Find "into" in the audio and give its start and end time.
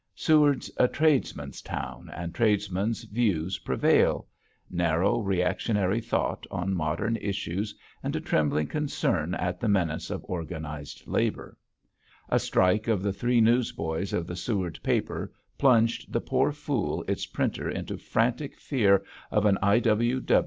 17.69-17.95